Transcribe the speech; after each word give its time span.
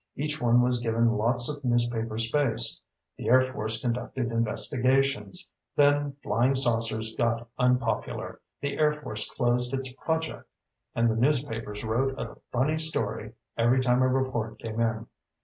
Each 0.15 0.41
one 0.41 0.63
was 0.63 0.79
given 0.81 1.11
lots 1.15 1.47
of 1.47 1.63
newspaper 1.63 2.17
space. 2.17 2.81
The 3.17 3.27
Air 3.29 3.39
Force 3.41 3.79
conducted 3.79 4.31
investigations. 4.31 5.51
Then 5.75 6.13
flying 6.23 6.55
saucers 6.55 7.13
got 7.15 7.47
unpopular, 7.59 8.39
the 8.61 8.79
Air 8.79 8.93
Force 8.93 9.29
closed 9.29 9.75
its 9.75 9.93
project, 10.03 10.49
and 10.95 11.07
the 11.07 11.15
newspapers 11.15 11.83
wrote 11.85 12.17
a 12.17 12.35
funny 12.51 12.79
story 12.79 13.33
every 13.55 13.79
time 13.79 14.01
a 14.01 14.07
report 14.07 14.57
came 14.57 14.79
in. 14.81 15.05